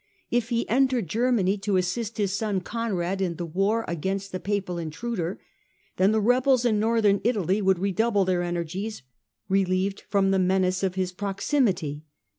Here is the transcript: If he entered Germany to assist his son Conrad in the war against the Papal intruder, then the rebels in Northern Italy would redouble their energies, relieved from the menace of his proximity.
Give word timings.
If 0.31 0.49
he 0.49 0.67
entered 0.67 1.07
Germany 1.07 1.59
to 1.59 1.77
assist 1.77 2.17
his 2.17 2.35
son 2.35 2.61
Conrad 2.61 3.21
in 3.21 3.35
the 3.35 3.45
war 3.45 3.85
against 3.87 4.31
the 4.31 4.39
Papal 4.39 4.79
intruder, 4.79 5.39
then 5.97 6.11
the 6.11 6.19
rebels 6.19 6.65
in 6.65 6.79
Northern 6.79 7.21
Italy 7.23 7.61
would 7.61 7.77
redouble 7.77 8.25
their 8.25 8.41
energies, 8.41 9.03
relieved 9.47 10.01
from 10.09 10.31
the 10.31 10.39
menace 10.39 10.81
of 10.81 10.95
his 10.95 11.11
proximity. 11.11 12.03